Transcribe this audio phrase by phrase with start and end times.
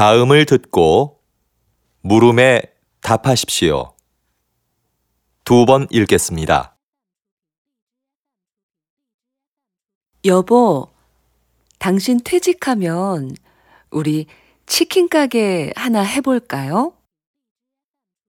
[0.00, 1.20] 다음을 듣고
[2.00, 2.62] 물음에
[3.02, 3.92] 답하십시오.
[5.44, 6.74] 두 번 읽겠습니다.
[10.24, 10.88] 여보,
[11.78, 13.36] 당신 퇴직하면
[13.90, 14.24] 우리
[14.64, 16.94] 치킨 가게 하나 해볼까요?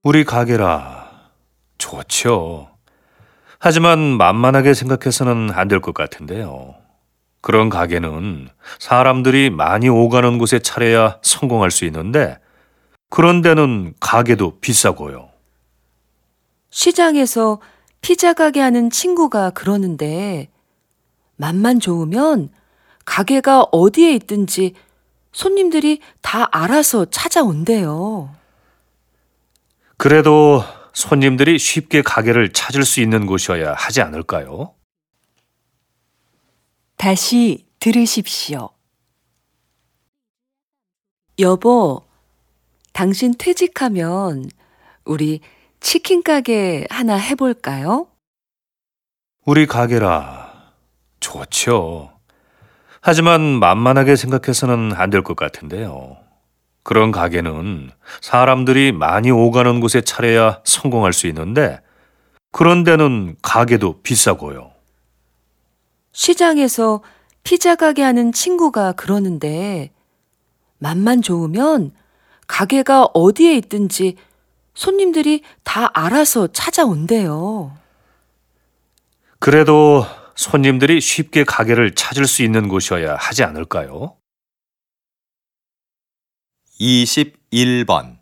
[0.02, 1.30] 우리 가게라.
[1.78, 2.68] 좋죠.
[3.58, 6.74] 하지만 만만하게 생각해서는 안 될 것 같은데요.
[7.42, 8.48] 그런 가게는
[8.78, 12.38] 사람들이 많이 오가는 곳에 차려야 성공할 수 있는데,
[13.10, 15.28] 그런 데는 가게도 비싸고요.
[16.70, 17.60] 시장에서
[18.00, 20.48] 피자 가게 하는 친구가 그러는데,
[21.36, 22.50] 맛만 좋으면
[23.04, 24.74] 가게가 어디에 있든지
[25.32, 28.30] 손님들이 다 알아서 찾아온대요.
[29.96, 34.74] 그래도 손님들이 쉽게 가게를 찾을 수 있는 곳이어야 하지 않을까요?
[37.02, 38.70] 다시 들으십시오.
[41.40, 42.04] 여보,
[42.92, 44.48] 당신 퇴직하면
[45.04, 45.40] 우리
[45.80, 48.06] 치킨 가게 하나 해볼까요?
[49.44, 50.74] 우리 가게라.
[51.18, 52.12] 좋죠.
[53.00, 56.18] 하지만 만만하게 생각해서는 안 될 것 같은데요.
[56.84, 61.80] 그런 가게는 사람들이 많이 오가는 곳에 차려야 성공할 수 있는데,
[62.52, 64.70] 그런 데는 가게도 비싸고요.
[66.12, 67.02] 시장에서
[67.42, 69.92] 피자 가게 하는 친구가 그러는데,
[70.78, 71.92] 맛만 좋으면
[72.46, 74.16] 가게가 어디에 있든지
[74.74, 77.76] 손님들이 다 알아서 찾아온대요.
[79.38, 80.04] 그래도
[80.34, 84.16] 손님들이 쉽게 가게를 찾을 수 있는 곳이어야 하지 않을까요?
[86.80, 88.21] 21번